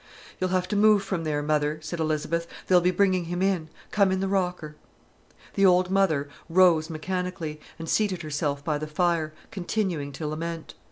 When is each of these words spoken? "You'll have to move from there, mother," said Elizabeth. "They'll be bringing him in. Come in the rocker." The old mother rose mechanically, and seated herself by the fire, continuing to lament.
"You'll 0.39 0.49
have 0.49 0.67
to 0.69 0.75
move 0.75 1.03
from 1.03 1.25
there, 1.25 1.43
mother," 1.43 1.77
said 1.83 1.99
Elizabeth. 1.99 2.47
"They'll 2.65 2.81
be 2.81 2.89
bringing 2.89 3.25
him 3.25 3.43
in. 3.43 3.69
Come 3.91 4.11
in 4.11 4.19
the 4.19 4.27
rocker." 4.27 4.75
The 5.53 5.63
old 5.67 5.91
mother 5.91 6.27
rose 6.49 6.89
mechanically, 6.89 7.61
and 7.77 7.87
seated 7.87 8.23
herself 8.23 8.65
by 8.65 8.79
the 8.79 8.87
fire, 8.87 9.31
continuing 9.51 10.11
to 10.13 10.25
lament. 10.25 10.73